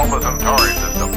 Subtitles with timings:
[0.00, 1.12] Alpha Centauri system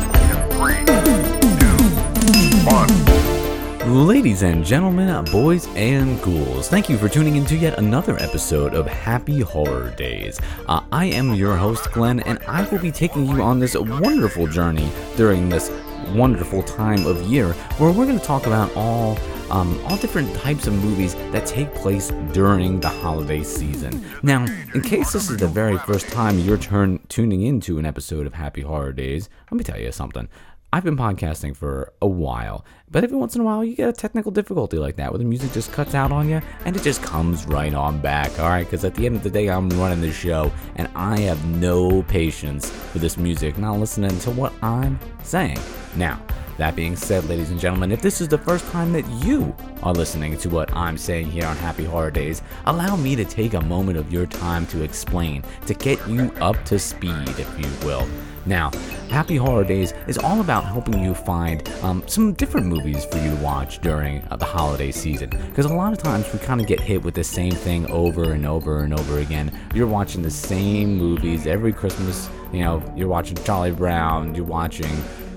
[3.80, 8.74] in Ladies and gentlemen, boys and ghouls, thank you for tuning into yet another episode
[8.74, 10.38] of Happy Horror Days.
[10.68, 14.48] Uh, I am your host, Glenn, and I will be taking you on this wonderful
[14.48, 15.72] journey during this
[16.14, 19.18] wonderful time of year where we're going to talk about all
[19.50, 24.04] um, all different types of movies that take place during the holiday season.
[24.24, 28.26] Now, in case this is the very first time you're turn- tuning into an episode
[28.26, 30.28] of Happy Horror Days, let me tell you something.
[30.74, 33.94] I've been podcasting for a while, but every once in a while you get a
[33.94, 37.04] technical difficulty like that where the music just cuts out on you and it just
[37.04, 38.66] comes right on back, alright?
[38.66, 42.02] Because at the end of the day, I'm running this show and I have no
[42.02, 45.60] patience for this music not listening to what I'm saying.
[45.96, 46.20] Now,
[46.58, 49.94] that being said, ladies and gentlemen, if this is the first time that you are
[49.94, 53.62] listening to what I'm saying here on Happy Horror Days, allow me to take a
[53.62, 58.08] moment of your time to explain, to get you up to speed, if you will.
[58.46, 58.72] Now,
[59.10, 63.30] Happy Horror Days is all about helping you find um, some different movies for you
[63.30, 65.30] to watch during uh, the holiday season.
[65.30, 68.34] Because a lot of times we kind of get hit with the same thing over
[68.34, 69.58] and over and over again.
[69.74, 72.30] You're watching the same movies every Christmas.
[72.52, 74.92] You know, you're watching Charlie Brown, you're watching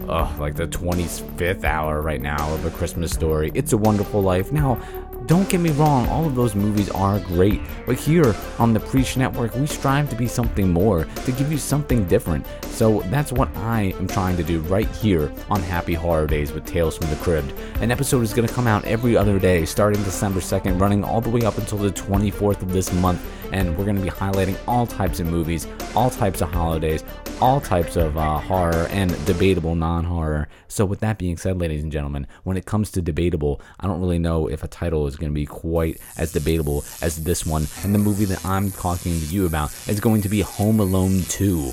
[0.08, 3.50] uh, like the 25th hour right now of A Christmas Story.
[3.54, 4.52] It's a Wonderful Life.
[4.52, 4.80] Now,
[5.26, 9.16] don't get me wrong, all of those movies are great, but here on the Preach
[9.16, 12.47] Network, we strive to be something more, to give you something different.
[12.66, 16.64] So that's what I am trying to do right here on Happy Horror Days with
[16.64, 17.44] Tales from the Crib.
[17.81, 21.20] An episode is going to come out every other day, starting December 2nd, running all
[21.20, 23.20] the way up until the 24th of this month,
[23.52, 27.04] and we're going to be highlighting all types of movies, all types of holidays,
[27.40, 30.48] all types of uh, horror and debatable non horror.
[30.68, 34.00] So, with that being said, ladies and gentlemen, when it comes to debatable, I don't
[34.00, 37.66] really know if a title is going to be quite as debatable as this one.
[37.82, 41.22] And the movie that I'm talking to you about is going to be Home Alone
[41.28, 41.72] 2.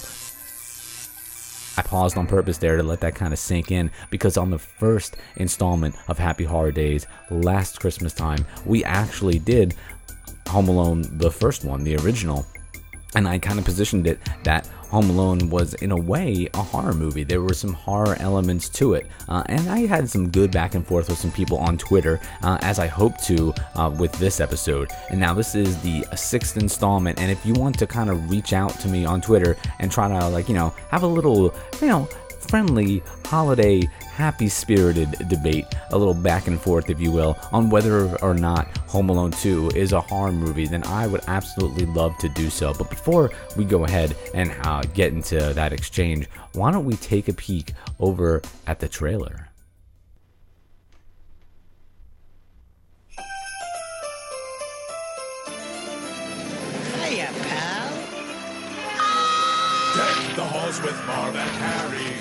[1.75, 4.59] I paused on purpose there to let that kind of sink in because on the
[4.59, 9.73] first installment of Happy Horror Days last Christmas time, we actually did
[10.53, 12.45] Home Alone, the first one, the original.
[13.15, 16.93] And I kind of positioned it that Home Alone was, in a way, a horror
[16.93, 17.23] movie.
[17.23, 19.07] There were some horror elements to it.
[19.27, 22.59] Uh, and I had some good back and forth with some people on Twitter, uh,
[22.61, 24.91] as I hope to uh, with this episode.
[25.09, 27.19] And now this is the sixth installment.
[27.19, 30.07] And if you want to kind of reach out to me on Twitter and try
[30.07, 32.07] to, like, you know, have a little, you know,
[32.49, 33.81] friendly holiday
[34.13, 38.77] happy spirited debate, a little back and forth, if you will, on whether or not
[38.89, 42.73] Home Alone 2 is a horror movie, then I would absolutely love to do so.
[42.73, 47.27] But before we go ahead and uh, get into that exchange, why don't we take
[47.27, 49.49] a peek over at the trailer?
[60.35, 62.11] The halls with Marv and Harry.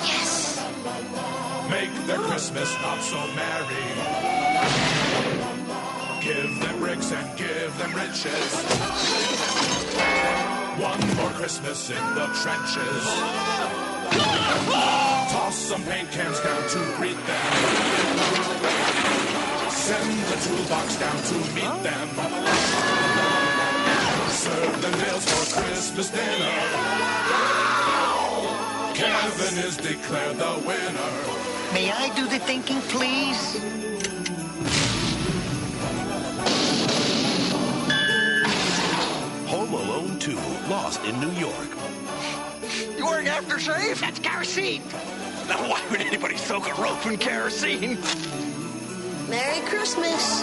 [0.00, 0.64] Yes.
[1.68, 3.86] Make their Christmas not so merry.
[6.22, 8.52] Give them bricks and give them riches.
[10.80, 13.04] One more Christmas in the trenches.
[15.32, 17.52] Toss some paint cans down to greet them.
[19.70, 22.81] Send the toolbox down to meet them.
[24.42, 26.50] Serve them meals for Christmas dinner.
[28.92, 31.72] Kevin is declared the winner.
[31.72, 33.62] May I do the thinking, please?
[39.46, 40.34] Home Alone 2,
[40.68, 41.68] Lost in New York.
[42.98, 44.00] You weren't aftershave?
[44.00, 44.82] That's kerosene.
[45.46, 47.96] Now, why would anybody soak a rope in kerosene?
[49.30, 50.42] Merry Christmas.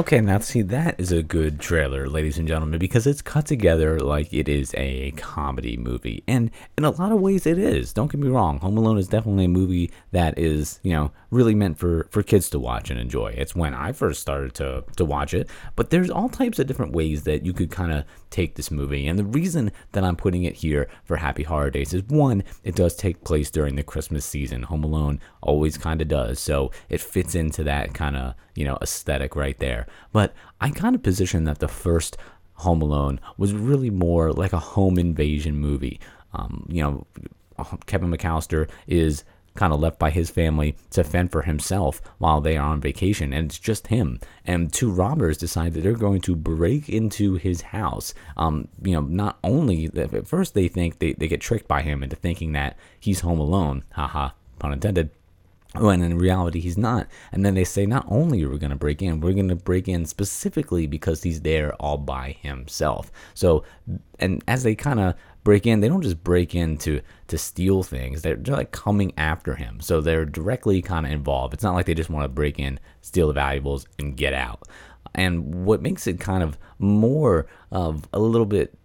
[0.00, 4.00] Okay, now see that is a good trailer, ladies and gentlemen, because it's cut together
[4.00, 7.92] like it is a comedy movie, and in a lot of ways it is.
[7.92, 11.54] Don't get me wrong, Home Alone is definitely a movie that is, you know, really
[11.54, 13.34] meant for for kids to watch and enjoy.
[13.36, 16.94] It's when I first started to to watch it, but there's all types of different
[16.94, 20.44] ways that you could kind of take this movie, and the reason that I'm putting
[20.44, 24.24] it here for Happy Horror Days is one, it does take place during the Christmas
[24.24, 24.62] season.
[24.62, 28.78] Home Alone always kind of does, so it fits into that kind of you know
[28.80, 29.86] aesthetic right there.
[30.12, 32.16] But I kind of position that the first
[32.54, 35.98] Home Alone was really more like a home invasion movie.
[36.34, 37.06] Um, you know,
[37.86, 42.56] Kevin McCallister is kind of left by his family to fend for himself while they
[42.56, 44.20] are on vacation, and it's just him.
[44.44, 48.14] And two robbers decide that they're going to break into his house.
[48.36, 52.02] Um, you know, not only at first they think they, they get tricked by him
[52.02, 55.10] into thinking that he's home alone, haha, pun intended.
[55.78, 57.06] When in reality he's not.
[57.32, 59.56] And then they say, not only are we going to break in, we're going to
[59.56, 63.12] break in specifically because he's there all by himself.
[63.34, 63.64] So,
[64.18, 65.14] and as they kind of
[65.44, 68.22] break in, they don't just break in to, to steal things.
[68.22, 69.80] They're, they're like coming after him.
[69.80, 71.54] So they're directly kind of involved.
[71.54, 74.62] It's not like they just want to break in, steal the valuables, and get out.
[75.14, 78.76] And what makes it kind of more of a little bit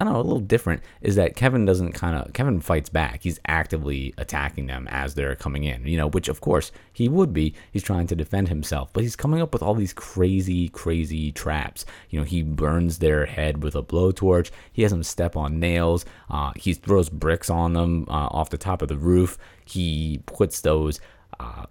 [0.00, 3.22] I don't know, a little different is that Kevin doesn't kind of Kevin fights back.
[3.22, 7.32] He's actively attacking them as they're coming in, you know, which of course he would
[7.32, 7.54] be.
[7.72, 11.84] He's trying to defend himself, but he's coming up with all these crazy, crazy traps.
[12.10, 14.50] You know, he burns their head with a blowtorch.
[14.72, 16.04] He has them step on nails.
[16.30, 19.38] Uh, he throws bricks on them uh, off the top of the roof.
[19.64, 21.00] He puts those.
[21.40, 21.66] Uh,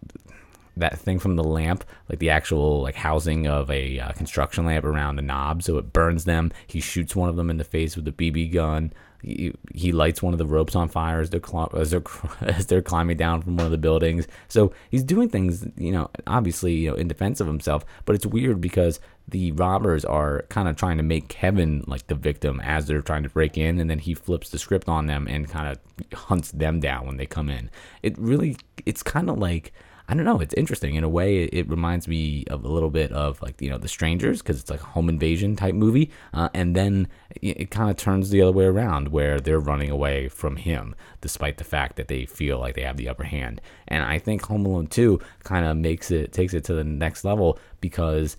[0.77, 4.85] that thing from the lamp, like the actual like housing of a uh, construction lamp
[4.85, 6.51] around the knob, so it burns them.
[6.67, 8.93] He shoots one of them in the face with a BB gun.
[9.21, 12.03] He, he lights one of the ropes on fire as they're, cl- as they're
[12.41, 14.27] as they're climbing down from one of the buildings.
[14.49, 17.85] So he's doing things, you know, obviously you know in defense of himself.
[18.05, 22.15] But it's weird because the robbers are kind of trying to make Kevin like the
[22.15, 25.27] victim as they're trying to break in, and then he flips the script on them
[25.29, 27.69] and kind of hunts them down when they come in.
[28.01, 29.71] It really, it's kind of like
[30.07, 30.39] I don't know.
[30.41, 31.43] It's interesting in a way.
[31.43, 34.69] It reminds me of a little bit of like you know The Strangers because it's
[34.69, 37.07] like a home invasion type movie, uh, and then
[37.41, 40.93] it, it kind of turns the other way around where they're running away from him
[41.21, 43.61] despite the fact that they feel like they have the upper hand.
[43.87, 47.23] And I think Home Alone Two kind of makes it takes it to the next
[47.23, 48.35] level because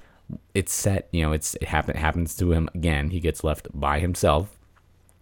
[0.52, 1.08] it's set.
[1.12, 3.10] You know, it's it happen, happens to him again.
[3.10, 4.58] He gets left by himself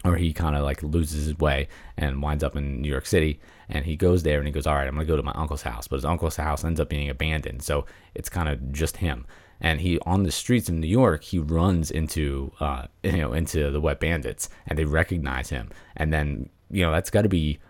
[0.05, 3.41] or he kind of like loses his way and winds up in New York City.
[3.69, 5.33] And he goes there and he goes, All right, I'm going to go to my
[5.35, 5.87] uncle's house.
[5.87, 7.63] But his uncle's house ends up being abandoned.
[7.63, 9.27] So it's kind of just him.
[9.61, 13.71] And he, on the streets in New York, he runs into, uh, you know, into
[13.71, 15.71] the wet bandits and they recognize him.
[15.97, 17.61] And then, you know, that's got to be,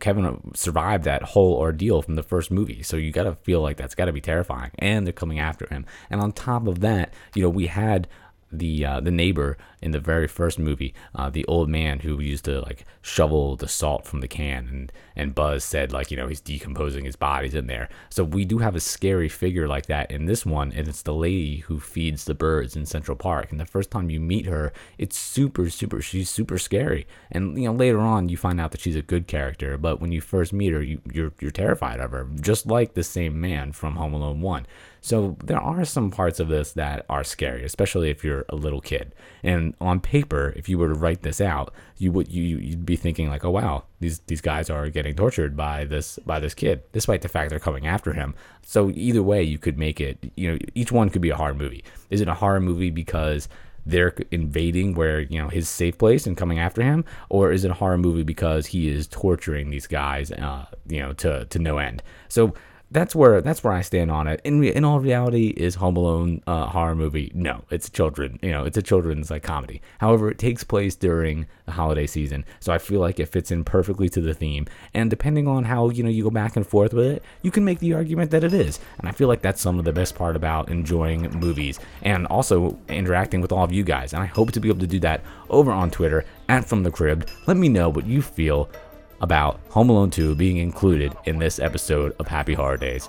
[0.00, 2.82] Kevin survived that whole ordeal from the first movie.
[2.82, 4.72] So you got to feel like that's got to be terrifying.
[4.78, 5.86] And they're coming after him.
[6.10, 8.08] And on top of that, you know, we had
[8.50, 12.44] the uh, the neighbor in the very first movie, uh, the old man who used
[12.46, 16.26] to like shovel the salt from the can, and and Buzz said like you know
[16.26, 17.88] he's decomposing his body's in there.
[18.10, 21.14] So we do have a scary figure like that in this one, and it's the
[21.14, 23.50] lady who feeds the birds in Central Park.
[23.50, 27.06] And the first time you meet her, it's super super she's super scary.
[27.30, 30.12] And you know later on you find out that she's a good character, but when
[30.12, 33.72] you first meet her, you you're you're terrified of her, just like the same man
[33.72, 34.66] from Home Alone One.
[35.08, 38.82] So there are some parts of this that are scary, especially if you're a little
[38.82, 39.14] kid.
[39.42, 42.94] And on paper, if you were to write this out, you would you you'd be
[42.94, 46.82] thinking like, oh wow, these these guys are getting tortured by this by this kid,
[46.92, 48.34] despite the fact they're coming after him.
[48.62, 50.30] So either way, you could make it.
[50.36, 51.84] You know, each one could be a horror movie.
[52.10, 53.48] Is it a horror movie because
[53.86, 57.70] they're invading where you know his safe place and coming after him, or is it
[57.70, 61.78] a horror movie because he is torturing these guys, uh, you know, to to no
[61.78, 62.02] end?
[62.28, 62.52] So
[62.90, 64.40] that's where that's where I stand on it.
[64.44, 67.30] In in all reality, is Home Alone a horror movie?
[67.34, 68.38] No, it's children.
[68.42, 69.82] You know, it's a children's like comedy.
[69.98, 73.64] However, it takes place during the holiday season, so I feel like it fits in
[73.64, 74.66] perfectly to the theme.
[74.94, 77.64] And depending on how you know you go back and forth with it, you can
[77.64, 78.80] make the argument that it is.
[78.98, 82.78] And I feel like that's some of the best part about enjoying movies and also
[82.88, 84.14] interacting with all of you guys.
[84.14, 86.90] And I hope to be able to do that over on Twitter at From the
[86.90, 87.28] Crib.
[87.46, 88.70] Let me know what you feel
[89.20, 93.08] about Home Alone 2 being included in this episode of Happy Horror Days.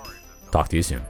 [0.50, 1.02] Talk to you soon.